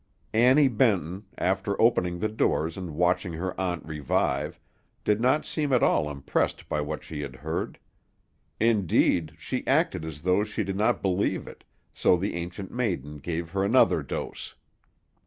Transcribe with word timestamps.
Annie 0.33 0.67
Benton, 0.67 1.25
after 1.37 1.79
opening 1.79 2.17
the 2.17 2.27
doors 2.27 2.75
and 2.75 2.95
watching 2.95 3.33
her 3.33 3.53
aunt 3.61 3.85
revive, 3.85 4.59
did 5.03 5.21
not 5.21 5.45
seem 5.45 5.71
at 5.71 5.83
all 5.83 6.09
impressed 6.09 6.67
by 6.67 6.81
what 6.81 7.03
she 7.03 7.21
had 7.21 7.35
heard; 7.35 7.77
indeed, 8.59 9.33
she 9.37 9.67
acted 9.67 10.03
as 10.03 10.23
though 10.23 10.43
she 10.43 10.63
did 10.63 10.75
not 10.75 11.03
believe 11.03 11.45
it, 11.47 11.63
so 11.93 12.17
the 12.17 12.33
Ancient 12.33 12.71
Maiden 12.71 13.19
gave 13.19 13.51
her 13.51 13.63
another 13.63 14.01
dose. 14.01 14.55